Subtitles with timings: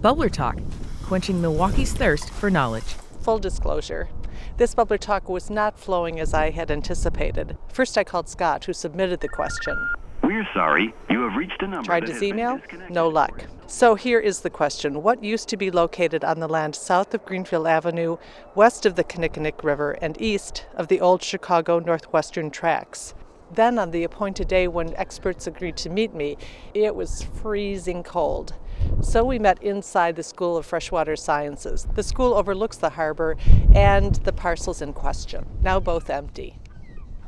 [0.00, 0.60] Bubbler Talk,
[1.02, 2.94] quenching Milwaukee's thirst for knowledge.
[3.22, 4.08] Full disclosure.
[4.56, 7.58] This bubbler talk was not flowing as I had anticipated.
[7.72, 9.76] First, I called Scott, who submitted the question.
[10.22, 10.94] We're sorry.
[11.10, 11.84] You have reached a number.
[11.84, 12.58] Tried that his has email?
[12.58, 12.94] disconnected.
[12.94, 13.42] No luck.
[13.66, 17.24] So here is the question What used to be located on the land south of
[17.24, 18.18] Greenfield Avenue,
[18.54, 23.14] west of the Kinnickinnick River, and east of the old Chicago Northwestern tracks?
[23.50, 26.36] Then, on the appointed day when experts agreed to meet me,
[26.74, 28.54] it was freezing cold.
[29.00, 31.86] So we met inside the School of Freshwater Sciences.
[31.94, 33.36] The school overlooks the harbor
[33.74, 36.58] and the parcels in question, now both empty.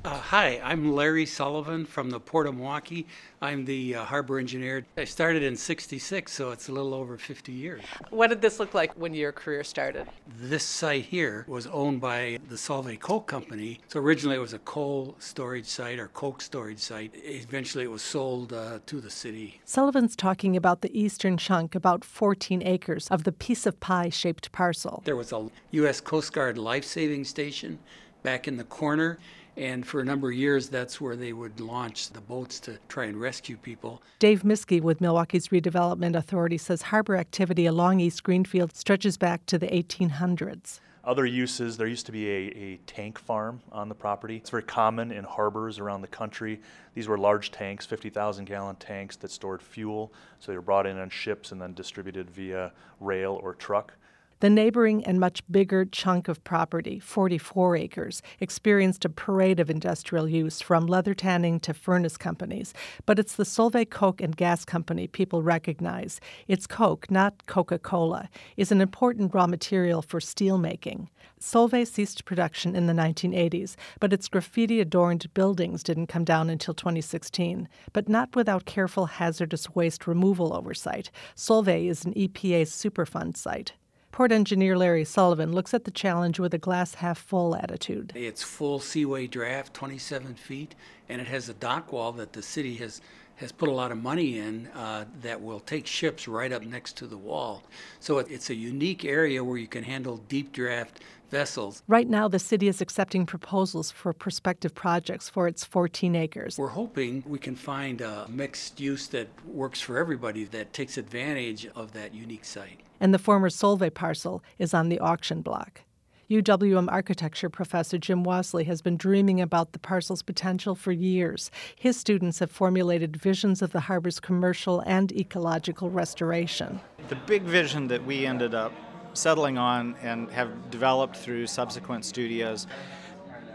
[0.03, 3.07] Uh, hi, I'm Larry Sullivan from the Port of Milwaukee.
[3.43, 4.87] I'm the uh, harbor engineer.
[4.97, 7.83] I started in 66, so it's a little over 50 years.
[8.09, 10.07] What did this look like when your career started?
[10.27, 13.81] This site here was owned by the Solvay Coke Company.
[13.89, 17.11] So originally it was a coal storage site or coke storage site.
[17.17, 19.61] Eventually it was sold uh, to the city.
[19.67, 24.51] Sullivan's talking about the eastern chunk, about 14 acres of the piece of pie shaped
[24.51, 25.03] parcel.
[25.05, 26.01] There was a U.S.
[26.01, 27.79] Coast Guard life saving station
[28.23, 29.19] back in the corner.
[29.57, 33.05] And for a number of years, that's where they would launch the boats to try
[33.05, 34.03] and rescue people.
[34.19, 39.59] Dave Misky with Milwaukee's Redevelopment Authority says harbor activity along East Greenfield stretches back to
[39.59, 40.81] the 1800s.
[41.03, 44.37] Other uses, there used to be a, a tank farm on the property.
[44.37, 46.61] It's very common in harbors around the country.
[46.95, 50.13] These were large tanks, 50,000 gallon tanks that stored fuel.
[50.41, 53.95] So they were brought in on ships and then distributed via rail or truck.
[54.41, 60.27] The neighboring and much bigger chunk of property, 44 acres, experienced a parade of industrial
[60.27, 62.73] use from leather tanning to furnace companies.
[63.05, 66.23] But it's the Solvay Coke and Gas Company people recognize.
[66.49, 71.11] Its Coke, not Coca Cola, is an important raw material for steel making.
[71.39, 76.73] Solvay ceased production in the 1980s, but its graffiti adorned buildings didn't come down until
[76.73, 77.69] 2016.
[77.93, 81.11] But not without careful hazardous waste removal oversight.
[81.37, 83.73] Solvay is an EPA Superfund site.
[84.13, 88.13] Port engineer Larry Sullivan looks at the challenge with a glass half full attitude.
[88.17, 90.75] It's full seaway draft, 27 feet,
[91.09, 93.01] and it has a dock wall that the city has
[93.37, 96.99] has put a lot of money in uh, that will take ships right up next
[96.99, 97.63] to the wall.
[97.99, 101.01] So it, it's a unique area where you can handle deep draft
[101.31, 101.83] vessels.
[101.89, 106.59] Right now, the city is accepting proposals for prospective projects for its 14 acres.
[106.59, 111.67] We're hoping we can find a mixed use that works for everybody that takes advantage
[111.75, 112.81] of that unique site.
[113.01, 115.83] And the former Solvay parcel is on the auction block.
[116.31, 121.51] UWM architecture professor Jim Wasley has been dreaming about the parcel's potential for years.
[121.75, 126.79] His students have formulated visions of the harbor's commercial and ecological restoration.
[127.09, 128.73] The big vision that we ended up
[129.15, 132.67] settling on and have developed through subsequent studios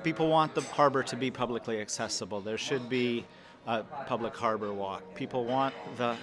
[0.05, 2.39] people want the harbor to be publicly accessible.
[2.39, 3.25] There should be
[3.65, 5.01] a public harbor walk.
[5.15, 6.15] People want the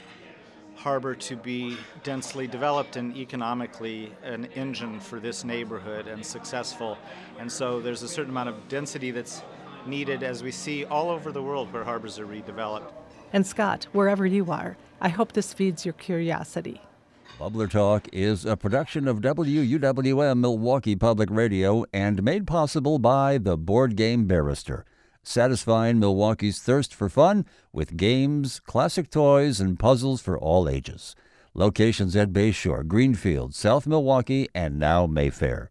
[0.77, 6.97] harbor to be densely developed and economically an engine for this neighborhood and successful.
[7.41, 9.43] And so there's a certain amount of density that's
[9.85, 12.93] needed as we see all over the world where harbors are redeveloped.
[13.33, 16.81] And Scott, wherever you are, I hope this feeds your curiosity.
[17.39, 23.57] Bubbler Talk is a production of WUWM Milwaukee Public Radio and made possible by the
[23.57, 24.85] Board Game Barrister,
[25.23, 31.17] satisfying Milwaukee's thirst for fun with games, classic toys, and puzzles for all ages.
[31.55, 35.71] Locations at Bayshore, Greenfield, South Milwaukee, and now Mayfair.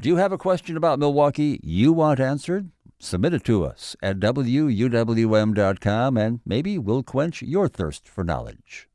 [0.00, 2.70] Do you have a question about Milwaukee you want answered?
[2.98, 8.88] Submit it to us at WUWM.com and maybe we'll quench your thirst for knowledge.